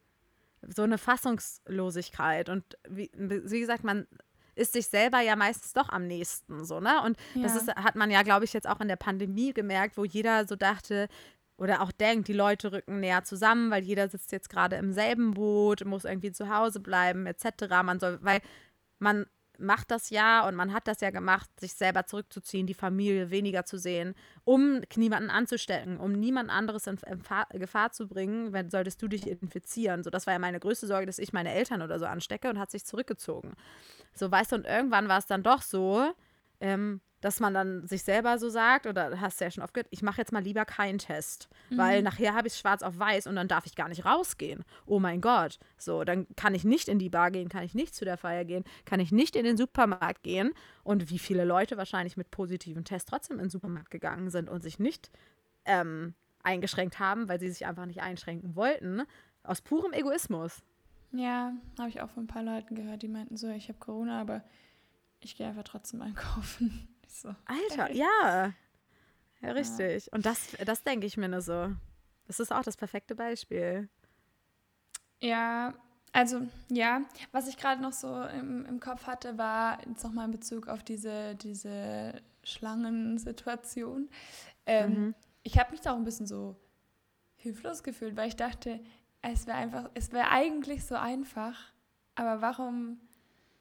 [0.73, 4.07] so eine Fassungslosigkeit und wie, wie gesagt, man
[4.55, 7.01] ist sich selber ja meistens doch am nächsten so, ne?
[7.03, 7.43] Und ja.
[7.43, 10.47] das ist, hat man ja, glaube ich, jetzt auch in der Pandemie gemerkt, wo jeder
[10.47, 11.09] so dachte,
[11.57, 15.33] oder auch denkt, die Leute rücken näher zusammen, weil jeder sitzt jetzt gerade im selben
[15.33, 17.67] Boot, muss irgendwie zu Hause bleiben, etc.
[17.83, 18.41] Man soll, weil
[18.99, 19.25] man
[19.57, 23.65] macht das ja und man hat das ja gemacht, sich selber zurückzuziehen, die Familie weniger
[23.65, 26.97] zu sehen, um niemanden anzustecken, um niemand anderes in
[27.53, 30.03] Gefahr zu bringen, wenn solltest du dich infizieren.
[30.03, 32.59] So, das war ja meine größte Sorge, dass ich meine Eltern oder so anstecke und
[32.59, 33.53] hat sich zurückgezogen.
[34.13, 36.11] So, weißt du, und irgendwann war es dann doch so,
[36.59, 39.87] ähm, dass man dann sich selber so sagt, oder hast du ja schon oft gehört,
[39.89, 41.77] ich mache jetzt mal lieber keinen Test, mhm.
[41.79, 44.63] weil nachher habe ich es schwarz auf weiß und dann darf ich gar nicht rausgehen.
[44.85, 45.57] Oh mein Gott.
[45.75, 48.45] So, dann kann ich nicht in die Bar gehen, kann ich nicht zu der Feier
[48.45, 50.53] gehen, kann ich nicht in den Supermarkt gehen.
[50.83, 54.61] Und wie viele Leute wahrscheinlich mit positiven Test trotzdem in den Supermarkt gegangen sind und
[54.61, 55.09] sich nicht
[55.65, 59.01] ähm, eingeschränkt haben, weil sie sich einfach nicht einschränken wollten,
[59.41, 60.61] aus purem Egoismus.
[61.11, 64.21] Ja, habe ich auch von ein paar Leuten gehört, die meinten so, ich habe Corona,
[64.21, 64.43] aber
[65.21, 66.87] ich gehe einfach trotzdem einkaufen.
[67.15, 67.33] So.
[67.45, 68.53] Alter, ja.
[69.41, 70.07] Ja, richtig.
[70.07, 70.13] Ja.
[70.13, 71.71] Und das, das denke ich mir nur so.
[72.27, 73.87] Das ist auch das perfekte Beispiel.
[75.21, 75.73] Ja,
[76.11, 77.01] also ja,
[77.31, 80.83] was ich gerade noch so im, im Kopf hatte, war jetzt nochmal in Bezug auf
[80.83, 84.09] diese, diese Schlangensituation.
[84.65, 85.15] Ähm, mhm.
[85.43, 86.55] Ich habe mich da auch ein bisschen so
[87.35, 88.81] hilflos gefühlt, weil ich dachte,
[89.21, 91.57] es wäre einfach, es wäre eigentlich so einfach,
[92.15, 92.99] aber warum,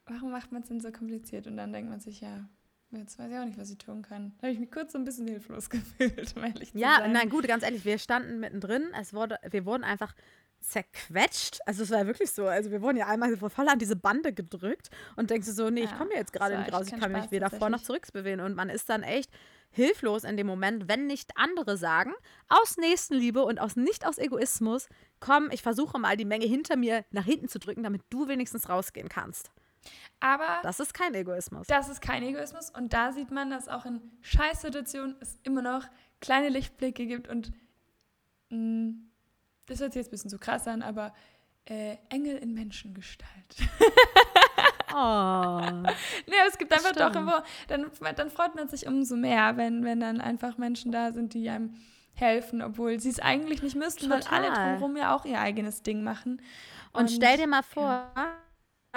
[0.06, 1.46] warum macht man es denn so kompliziert?
[1.46, 2.48] Und dann denkt man sich, ja,
[2.96, 4.32] Jetzt weiß ich auch nicht, was ich tun kann.
[4.38, 7.12] Da habe ich mich kurz so ein bisschen hilflos gefühlt, um ehrlich zu ja, sein.
[7.12, 8.88] Ja, nein, gut, ganz ehrlich, wir standen mittendrin.
[9.00, 10.14] Es wurde, wir wurden einfach
[10.60, 11.60] zerquetscht.
[11.66, 12.46] Also es war wirklich so.
[12.46, 15.82] Also wir wurden ja einmal voll an diese Bande gedrückt und denkst du so, nee,
[15.82, 18.40] ja, ich komme jetzt gerade nicht raus, ich kann mich weder vor noch zurück bewegen.
[18.40, 19.30] Und man ist dann echt
[19.70, 22.12] hilflos in dem Moment, wenn nicht andere sagen,
[22.48, 24.88] aus Nächstenliebe und aus nicht aus Egoismus,
[25.20, 28.68] komm, ich versuche mal die Menge hinter mir nach hinten zu drücken, damit du wenigstens
[28.68, 29.50] rausgehen kannst.
[30.20, 31.66] Aber das ist kein Egoismus.
[31.66, 32.70] Das ist kein Egoismus.
[32.70, 35.84] Und da sieht man, dass auch in Scheißsituationen es immer noch
[36.20, 37.28] kleine Lichtblicke gibt.
[37.28, 37.52] Und
[38.48, 39.10] mh, mm,
[39.66, 41.12] das hört sich jetzt ein bisschen zu krass an, aber
[41.66, 43.30] äh, Engel in Menschengestalt.
[44.94, 45.60] oh.
[46.26, 47.14] nee, es gibt einfach Stimmt.
[47.14, 51.12] doch immer, dann, dann freut man sich umso mehr, wenn, wenn dann einfach Menschen da
[51.12, 51.74] sind, die einem
[52.14, 54.22] helfen, obwohl sie es eigentlich nicht müssten, Total.
[54.22, 56.40] weil alle drumherum ja auch ihr eigenes Ding machen.
[56.92, 58.43] Und, Und stell dir mal vor, ja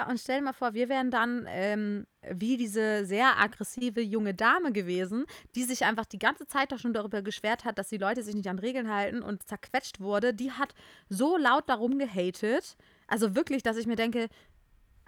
[0.06, 4.72] und stell dir mal vor, wir wären dann ähm, wie diese sehr aggressive junge Dame
[4.72, 5.24] gewesen,
[5.56, 8.34] die sich einfach die ganze Zeit doch schon darüber geschwert hat, dass die Leute sich
[8.34, 10.34] nicht an Regeln halten und zerquetscht wurde.
[10.34, 10.74] Die hat
[11.08, 12.76] so laut darum gehatet.
[13.06, 14.28] Also wirklich, dass ich mir denke,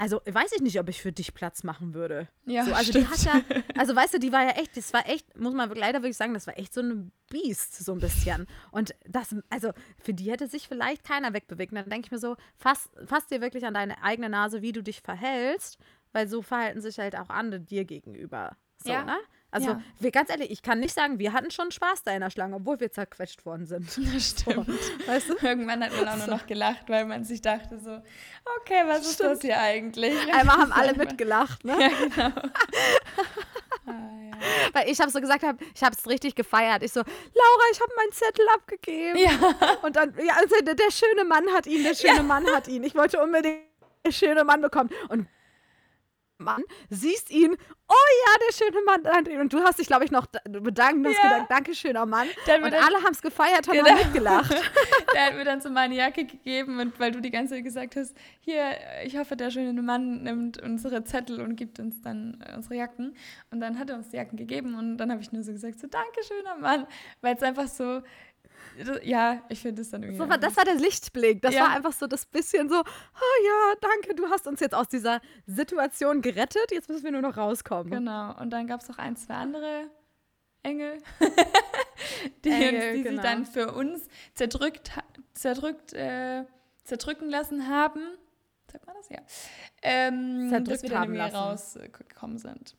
[0.00, 2.26] also weiß ich nicht, ob ich für dich Platz machen würde.
[2.46, 3.06] Ja, so, also stimmt.
[3.06, 5.68] die hat ja, also weißt du, die war ja echt, das war echt, muss man
[5.74, 8.46] leider wirklich sagen, das war echt so eine Biest, so ein bisschen.
[8.70, 11.72] Und das, also für die hätte sich vielleicht keiner wegbewegt.
[11.72, 14.72] Und dann denke ich mir so, fass, fass dir wirklich an deine eigene Nase, wie
[14.72, 15.78] du dich verhältst,
[16.12, 18.56] weil so verhalten sich halt auch andere dir gegenüber.
[18.82, 19.04] So, Ja.
[19.04, 19.16] ne?
[19.52, 19.82] Also, Ja.
[19.98, 22.56] wir, ganz ehrlich, ich kann nicht sagen, wir hatten schon Spaß da in der Schlange,
[22.56, 23.88] obwohl wir zerquetscht worden sind.
[24.14, 24.68] Das stimmt.
[25.06, 25.34] Weißt du?
[25.46, 28.00] Irgendwann hat man auch nur noch gelacht, weil man sich dachte so,
[28.60, 29.30] okay, was ist Stimmt.
[29.30, 30.14] das hier eigentlich?
[30.34, 31.76] Einmal haben alle mitgelacht, ne?
[31.80, 32.42] Ja, genau.
[33.86, 34.38] ah, ja.
[34.72, 36.82] Weil ich habe so gesagt, hab, ich habe es richtig gefeiert.
[36.82, 39.18] Ich so, Laura, ich habe meinen Zettel abgegeben.
[39.18, 42.68] ja, Und dann, ja, also der, der schöne Mann hat ihn, der schöne Mann hat
[42.68, 42.84] ihn.
[42.84, 43.58] Ich wollte unbedingt
[44.06, 44.90] der schöne Mann bekommen.
[45.08, 45.26] Und
[46.40, 47.52] Mann, siehst ihn,
[47.88, 47.94] oh
[48.26, 49.40] ja, der schöne Mann.
[49.40, 51.30] Und du hast dich, glaube ich, noch da- bedankt und hast Ja.
[51.34, 52.26] gedacht, danke, schöner Mann.
[52.46, 53.94] Mir Und dann- alle haben es gefeiert, haben Genau.
[53.96, 54.50] mitgelacht.
[55.14, 57.96] der hat mir dann so meine Jacke gegeben und weil du die ganze Zeit gesagt
[57.96, 58.72] hast, hier,
[59.04, 63.14] ich hoffe, der schöne Mann nimmt unsere Zettel und gibt uns dann äh, unsere Jacken.
[63.50, 65.78] Und dann hat er uns die Jacken gegeben und dann habe ich nur so gesagt,
[65.80, 66.86] so, danke, schöner Mann,
[67.20, 68.02] weil es einfach so,
[69.02, 70.18] ja, ich finde es dann irgendwie...
[70.18, 71.42] So das war der Lichtblick.
[71.42, 71.62] Das Ja.
[71.62, 75.20] war einfach so das bisschen so, oh ja, danke, du hast uns jetzt aus dieser
[75.46, 76.70] Situation gerettet.
[76.70, 77.90] Jetzt müssen wir nur noch rauskommen.
[77.90, 78.38] Genau.
[78.40, 79.90] Und dann gab es noch ein, zwei andere
[80.62, 80.98] Engel,
[82.44, 83.22] die, Engel, uns, die genau.
[83.22, 84.90] sich dann für uns zerdrückt,
[85.32, 86.44] zerdrückt, äh,
[86.84, 88.00] zerdrücken lassen haben.
[88.70, 89.08] Sagt man das?
[89.08, 89.18] Ja.
[89.82, 91.78] Ähm, Zerdrückt dass wir dann haben irgendwie lassen.
[91.80, 92.76] rausgekommen sind.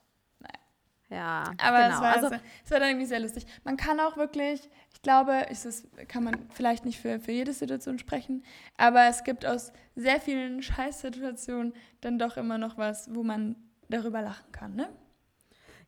[1.12, 1.96] Ja, Aber genau.
[1.96, 3.46] es, war, also, es war dann irgendwie sehr lustig.
[3.66, 7.52] Man kann auch wirklich, ich glaube, es ist, kann man vielleicht nicht für, für jede
[7.52, 8.44] Situation sprechen,
[8.78, 13.58] aber es gibt aus sehr vielen Scheißsituationen dann doch immer noch was, wo man
[13.90, 14.90] darüber lachen kann, ne?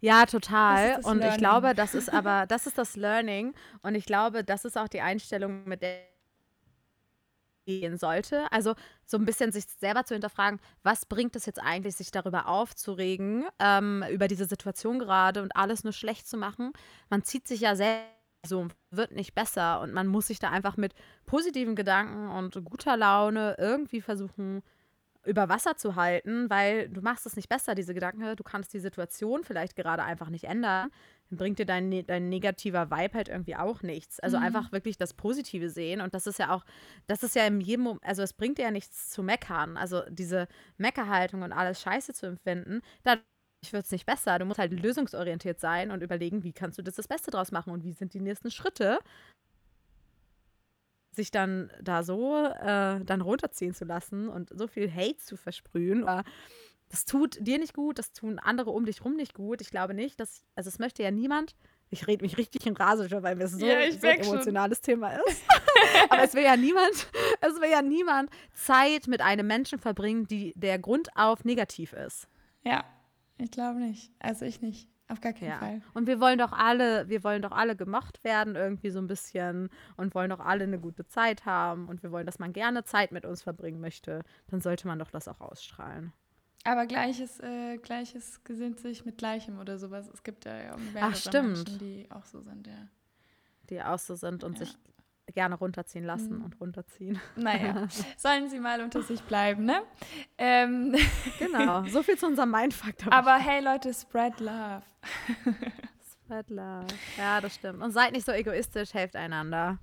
[0.02, 1.00] Ja, total.
[1.04, 1.38] und ich Learning.
[1.38, 3.54] glaube, das ist aber, das ist das Learning.
[3.82, 6.13] Und ich glaube, das ist auch die Einstellung, mit der
[7.66, 8.52] gehen sollte.
[8.52, 12.48] Also so ein bisschen sich selber zu hinterfragen, was bringt es jetzt eigentlich, sich darüber
[12.48, 16.74] aufzuregen, ähm, über diese Situation gerade und alles nur schlecht zu machen.
[17.10, 18.14] Man zieht sich ja selbst
[18.46, 20.94] so, wird nicht besser und man muss sich da einfach mit
[21.26, 24.64] positiven Gedanken und guter Laune irgendwie versuchen,
[25.26, 28.36] über Wasser zu halten, weil du machst es nicht besser, diese Gedanken.
[28.36, 30.90] Du kannst die Situation vielleicht gerade einfach nicht ändern.
[31.30, 34.20] Dann bringt dir dein, ne- dein negativer Vibe halt irgendwie auch nichts.
[34.20, 34.44] Also Mhm.
[34.44, 36.02] einfach wirklich das Positive sehen.
[36.02, 36.66] Und das ist ja auch,
[37.08, 39.78] das ist ja in jedem, Mom- also es bringt dir ja nichts zu meckern.
[39.78, 43.24] Also diese Meckerhaltung und alles scheiße zu empfinden, dadurch
[43.72, 44.40] wird es nicht besser.
[44.40, 47.72] Du musst halt lösungsorientiert sein und überlegen, wie kannst du das das Beste draus machen
[47.72, 49.00] und wie sind die nächsten Schritte
[51.16, 56.04] sich dann da so äh, dann runterziehen zu lassen und so viel Hate zu versprühen.
[56.04, 56.24] Oder
[56.90, 59.62] das tut dir nicht gut, das tun andere um dich rum nicht gut.
[59.62, 61.56] Ich glaube nicht, dass, also es möchte ja niemand,
[61.90, 64.34] ich rede mich richtig in Rase schon, weil mir so, Ja, so ein merk schon.
[64.36, 65.44] emotionales Thema ist.
[66.10, 67.08] Aber es will ja niemand,
[67.42, 72.28] es will ja niemand Zeit mit einem Menschen verbringen, die der Grund auf negativ ist.
[72.64, 72.84] Ja,
[73.38, 74.12] ich glaube nicht.
[74.20, 74.90] Also ich nicht.
[75.10, 75.58] Auf gar keinen Ja.
[75.60, 75.82] Fall.
[75.94, 79.70] Und wir wollen doch alle, wir wollen doch alle gemocht werden irgendwie so ein bisschen
[79.98, 83.12] und wollen doch alle eine gute Zeit haben und wir wollen, dass man gerne Zeit
[83.12, 84.24] mit uns verbringen möchte.
[84.48, 86.14] Dann sollte man doch das auch ausstrahlen.
[86.66, 90.10] Aber Gleiches, äh, Gleiches gesinnt sich mit Gleichem oder sowas.
[90.14, 91.58] Es gibt ja auch mehrere stimmt.
[91.58, 92.88] Menschen, die auch so sind, ja.
[93.70, 94.66] Die auch so sind und Ja.
[94.66, 94.78] sich
[95.34, 96.46] gerne runterziehen lassen Mhm.
[96.46, 97.20] und runterziehen.
[97.36, 99.82] Naja, sollen sie mal unter sich bleiben, ne?
[100.38, 100.96] Ähm,
[101.40, 101.86] Genau.
[101.88, 103.12] so viel zu unserem Mindfaktor.
[103.14, 104.84] aber hey Leute, spread love.
[106.26, 106.88] Spread love.
[107.18, 107.82] Ja, das stimmt.
[107.82, 109.80] Und seid nicht so egoistisch, helft einander.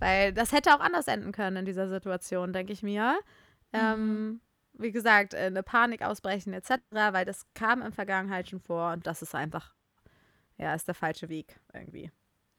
[0.00, 3.18] Weil das hätte auch anders enden können in dieser Situation, denke ich mir.
[3.72, 4.40] Ähm,
[4.74, 8.92] wie gesagt, äh, eine Panik ausbrechen etc., weil das kam in der Vergangenheit schon vor
[8.92, 9.72] und das ist einfach,
[10.58, 12.10] ja, ist der falsche Weg irgendwie.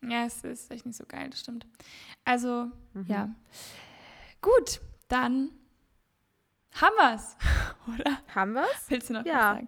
[0.03, 1.65] Ja, es ist echt nicht so geil, das stimmt.
[2.23, 3.05] Also, Mhm.
[3.07, 3.29] ja.
[4.41, 5.49] Gut, dann
[6.73, 7.37] haben wir's.
[7.87, 8.17] Oder?
[8.33, 8.89] Haben wir es?
[8.89, 9.33] Willst du noch Ja.
[9.33, 9.67] was sagen?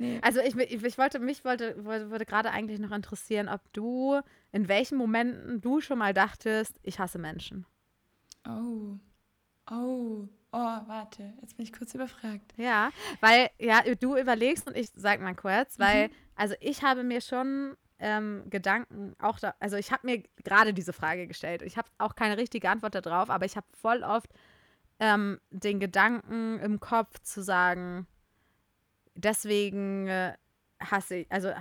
[0.00, 0.20] Nee.
[0.22, 4.20] Also ich, ich, ich wollte, mich wollte, wollte, würde gerade eigentlich noch interessieren, ob du,
[4.52, 7.66] in welchen Momenten du schon mal dachtest, ich hasse Menschen.
[8.48, 8.96] Oh.
[9.70, 10.28] Oh.
[10.52, 11.34] Oh, warte.
[11.42, 12.54] Jetzt bin ich kurz überfragt.
[12.56, 16.12] Ja, weil, ja, du überlegst und ich sag mal kurz, weil, Mhm.
[16.36, 20.92] also ich habe mir schon ähm, Gedanken auch da, also ich habe mir gerade diese
[20.92, 21.62] Frage gestellt.
[21.62, 24.30] Ich habe auch keine richtige Antwort darauf, aber ich habe voll oft
[25.00, 28.06] ähm, den Gedanken im Kopf zu sagen,
[29.14, 30.34] deswegen äh,
[30.80, 31.52] hasse ich, also,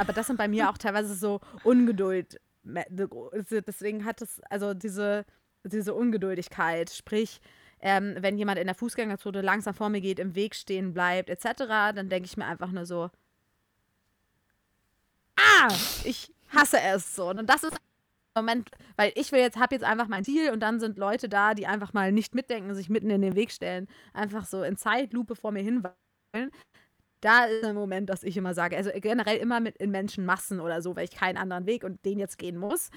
[0.00, 2.40] aber das sind bei mir auch teilweise so Ungeduld.
[2.64, 5.24] Deswegen hat es, also diese,
[5.64, 7.40] diese Ungeduldigkeit, sprich,
[7.80, 11.64] ähm, wenn jemand in der Fußgängerzone langsam vor mir geht, im Weg stehen bleibt, etc.,
[11.94, 13.10] dann denke ich mir einfach nur so,
[15.36, 15.68] ah,
[16.04, 17.30] ich hasse es so.
[17.30, 17.76] Und das ist
[18.34, 21.54] Moment, weil ich will jetzt, habe jetzt einfach mein Ziel und dann sind Leute da,
[21.54, 25.36] die einfach mal nicht mitdenken, sich mitten in den Weg stellen, einfach so in Zeitlupe
[25.36, 26.50] vor mir hinwollen.
[27.20, 30.82] Da ist ein Moment, dass ich immer sage, also generell immer mit in Menschenmassen oder
[30.82, 32.90] so, weil ich keinen anderen Weg und den jetzt gehen muss.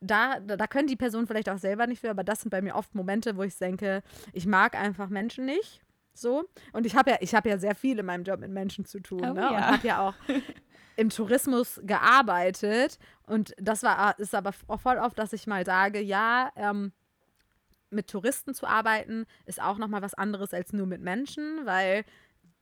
[0.00, 2.62] Da, da, da können die Personen vielleicht auch selber nicht für, aber das sind bei
[2.62, 5.82] mir oft Momente, wo ich denke, ich mag einfach Menschen nicht.
[6.14, 6.44] So.
[6.72, 9.00] Und ich habe ja, ich habe ja sehr viel in meinem Job mit Menschen zu
[9.00, 9.24] tun.
[9.24, 9.40] Oh, ne?
[9.40, 9.48] ja.
[9.48, 10.14] Und habe ja auch
[10.96, 12.98] im Tourismus gearbeitet.
[13.26, 16.92] Und das war, ist aber voll oft, dass ich mal sage, ja, ähm,
[17.90, 22.04] mit Touristen zu arbeiten, ist auch nochmal was anderes als nur mit Menschen, weil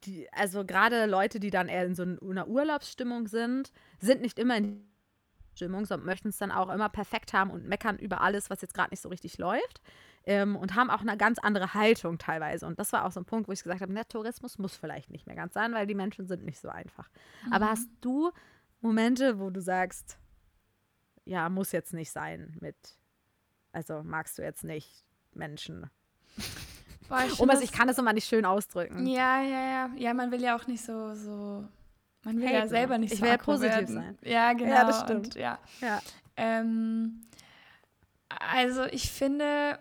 [0.05, 4.57] die, also gerade Leute, die dann eher in so einer Urlaubsstimmung sind, sind nicht immer
[4.57, 4.89] in
[5.55, 8.75] Stimmung, sondern möchten es dann auch immer perfekt haben und meckern über alles, was jetzt
[8.75, 9.81] gerade nicht so richtig läuft.
[10.29, 12.67] Ähm, und haben auch eine ganz andere Haltung teilweise.
[12.67, 15.09] Und das war auch so ein Punkt, wo ich gesagt habe, der Tourismus muss vielleicht
[15.09, 17.09] nicht mehr ganz sein, weil die Menschen sind nicht so einfach.
[17.47, 17.53] Mhm.
[17.55, 18.31] Aber hast du
[18.83, 20.19] Momente, wo du sagst,
[21.25, 22.77] ja, muss jetzt nicht sein mit,
[23.73, 25.89] also magst du jetzt nicht Menschen?
[27.09, 29.07] Boah, ich, um, also ich kann das immer nicht schön ausdrücken.
[29.07, 29.91] Ja, ja, ja.
[29.97, 31.67] Ja, man will ja auch nicht so, so
[32.25, 33.95] man will hey, ja selber nicht ich so will ja positiv werden.
[33.95, 34.19] sein.
[34.25, 34.73] Ja, genau.
[34.73, 35.27] Ja, das stimmt.
[35.29, 35.59] Und, ja.
[35.81, 36.03] ja.
[36.37, 37.23] Ähm,
[38.29, 39.79] also ich finde,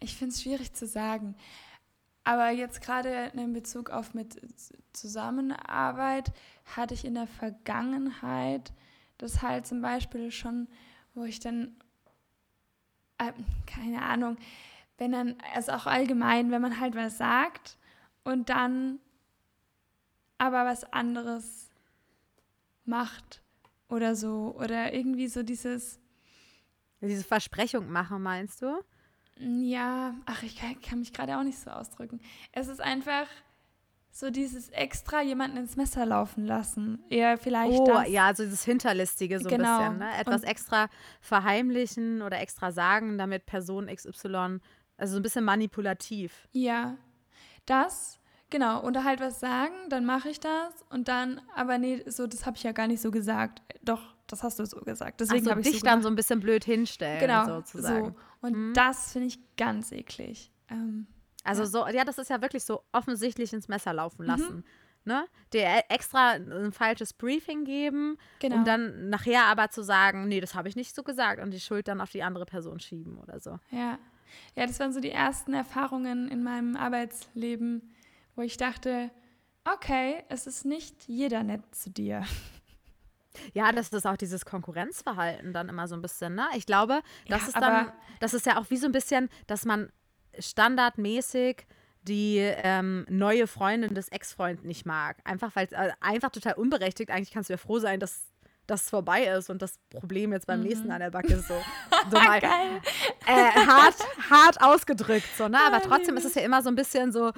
[0.00, 1.34] ich finde es schwierig zu sagen.
[2.24, 4.40] Aber jetzt gerade in Bezug auf mit
[4.92, 6.32] Zusammenarbeit
[6.64, 8.72] hatte ich in der Vergangenheit
[9.18, 10.68] das halt zum Beispiel schon,
[11.14, 11.76] wo ich dann,
[13.18, 13.32] äh,
[13.66, 14.36] keine Ahnung,
[14.98, 17.78] wenn dann, also auch allgemein, wenn man halt was sagt
[18.24, 18.98] und dann
[20.38, 21.70] aber was anderes
[22.84, 23.42] macht
[23.88, 24.54] oder so.
[24.58, 26.00] Oder irgendwie so dieses.
[27.02, 28.82] Diese Versprechung machen, meinst du?
[29.38, 32.20] Ja, ach, ich kann, kann mich gerade auch nicht so ausdrücken.
[32.52, 33.26] Es ist einfach
[34.10, 37.04] so dieses extra jemanden ins Messer laufen lassen.
[37.10, 37.78] Eher vielleicht.
[37.80, 38.08] Oh, das.
[38.08, 39.78] ja, so dieses Hinterlistige so Genau.
[39.78, 40.08] ein bisschen.
[40.08, 40.18] Ne?
[40.18, 40.88] Etwas Und- extra
[41.20, 44.60] verheimlichen oder extra sagen, damit Person XY,
[44.96, 46.48] also so ein bisschen manipulativ.
[46.52, 46.96] Ja,
[47.66, 48.18] das,
[48.48, 48.80] genau.
[48.82, 50.72] Und halt was sagen, dann mache ich das.
[50.88, 53.60] Und dann, aber nee, so, das habe ich ja gar nicht so gesagt.
[53.82, 55.20] Doch, das hast du so gesagt.
[55.20, 58.14] Deswegen also habe ich dich so dann so ein bisschen blöd hinstellen, Genau, sozusagen.
[58.14, 58.46] so.
[58.46, 58.74] Und Mhm.
[58.74, 60.50] das finde ich ganz eklig.
[60.68, 61.06] Ähm,
[61.44, 61.66] Also Ja.
[61.68, 64.28] so, ja, das ist ja wirklich so offensichtlich ins Messer laufen Mhm.
[64.28, 64.64] lassen.
[65.04, 65.24] Ne?
[65.52, 68.56] Dir e- extra ein falsches Briefing geben, genau.
[68.56, 71.60] um dann nachher aber zu sagen, nee, das habe ich nicht so gesagt und die
[71.60, 73.60] Schuld dann auf die andere Person schieben oder so.
[73.70, 74.00] Ja.
[74.56, 77.94] ja, das waren so die ersten Erfahrungen in meinem Arbeitsleben,
[78.34, 79.12] wo ich dachte,
[79.64, 82.24] okay, es ist nicht jeder nett zu dir.
[83.54, 86.46] Ja, das ist auch dieses Konkurrenzverhalten dann immer so ein bisschen, ne?
[86.56, 89.64] Ich glaube, das Ja, ist dann, das ist ja auch wie so ein bisschen, dass
[89.64, 89.90] man
[90.38, 91.66] standardmäßig
[92.02, 95.16] die ähm, neue Freundin des Ex-Freundes nicht mag.
[95.24, 98.22] Einfach, weil es äh, einfach total unberechtigt, eigentlich kannst du ja froh sein, dass
[98.68, 101.54] das vorbei ist und das Problem jetzt beim nächsten an der Backe ist so,
[102.10, 102.80] so mal Geil.
[103.26, 103.32] äh,
[103.66, 103.94] hart,
[104.28, 105.58] hart ausgedrückt, so, ne?
[105.66, 107.32] Aber trotzdem ist es ja immer so ein bisschen so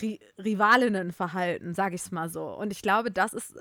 [0.00, 2.44] Ri Rivalinnenverhalten, sag ich's mal so.
[2.48, 3.54] Und ich glaube, das ist,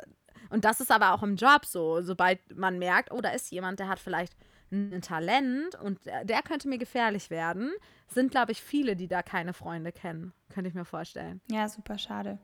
[0.50, 3.80] und das ist aber auch im Job so, sobald man merkt, oh, da ist jemand,
[3.80, 4.34] der hat vielleicht
[4.72, 7.72] ein Talent und der, könnte mir gefährlich werden,
[8.08, 10.34] sind, glaube ich, viele, die da keine Freunde kennen.
[10.54, 11.40] Könnte ich mir vorstellen.
[11.50, 12.38] Ja, super schade.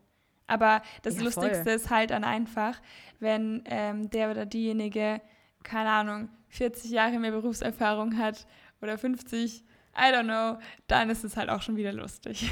[0.48, 1.74] Aber das Ja, Lustigste voll.
[1.74, 2.80] ist halt dann einfach,
[3.20, 5.20] wenn ähm, der oder diejenige,
[5.64, 8.46] keine Ahnung, 40 Jahre mehr Berufserfahrung hat
[8.82, 9.64] oder 50,
[9.96, 12.52] I don't know, dann ist es halt auch schon wieder lustig.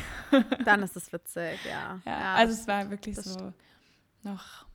[0.65, 1.99] Dann ist es witzig, ja.
[2.05, 3.53] Ja, also das- es war wirklich so
[4.23, 4.65] noch,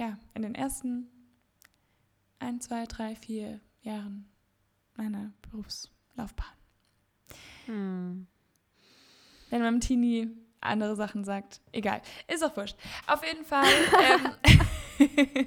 [0.00, 1.08] ja, in den ersten
[2.38, 4.30] ein, zwei, drei, vier Jahren
[4.96, 6.56] meiner Berufslaufbahn.
[7.66, 8.26] hm.
[9.50, 12.76] Wenn man Teenie andere Sachen sagt, egal, ist auch wurscht.
[13.06, 13.66] Auf jeden Fall,
[14.98, 15.46] ähm,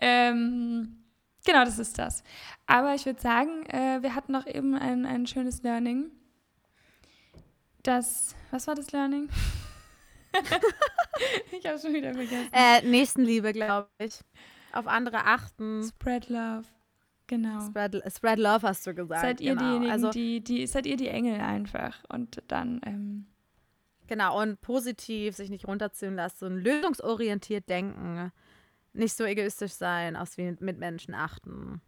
[0.00, 1.04] ähm,
[1.46, 2.22] genau, das ist das.
[2.66, 6.10] Aber ich würde sagen, äh, wir hatten noch eben ein, ein schönes Learning.
[7.82, 9.30] Das, was war das Learning?
[11.52, 12.50] ich habe schon wieder vergessen.
[12.52, 14.20] Äh, Nächstenliebe, glaube ich.
[14.72, 15.82] Auf andere achten.
[15.82, 16.64] Spread Love.
[17.26, 17.60] Genau.
[17.66, 19.22] Spread, spread Love hast du gesagt.
[19.22, 19.68] seid ihr genau.
[19.68, 21.98] diejenigen, also, die, die, seid ihr die Engel einfach.
[22.08, 23.26] Und dann, ähm,
[24.10, 28.32] Genau, und positiv sich nicht runterziehen lassen, lösungsorientiert denken,
[28.92, 31.80] nicht so egoistisch sein, aus wie mit Menschen achten.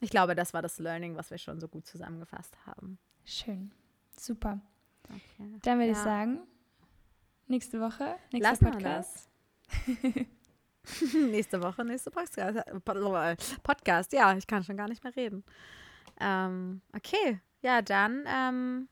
[0.00, 2.98] Ich glaube, das war das Learning, was wir schon so gut zusammengefasst haben.
[3.26, 3.70] schön.
[4.18, 4.60] Super.
[5.10, 5.58] Okay.
[5.62, 6.04] Dann würde ich Ja.
[6.04, 6.40] sagen,
[7.52, 9.28] nächste Woche, nächster Lassen Podcast.
[11.14, 12.58] Nächste Woche, nächste Podcast.
[13.62, 14.12] Podcast.
[14.12, 15.44] Ja, ich kann schon gar nicht mehr reden.
[16.18, 18.88] Ähm, okay, Ja, dann ähm,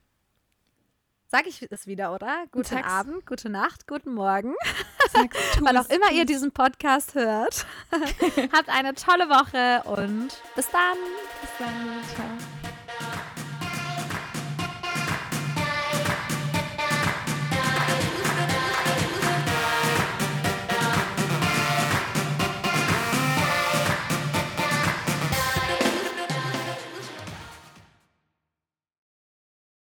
[1.27, 2.45] sage ich es wieder, oder?
[2.51, 2.87] Guten sag's.
[2.87, 4.53] Abend, gute Nacht, guten Morgen.
[5.59, 7.65] Wann auch immer ihr diesen Podcast hört.
[8.53, 10.97] Habt eine tolle Woche und bis dann.
[11.41, 12.03] Bis dann.
[12.15, 12.60] Ciao.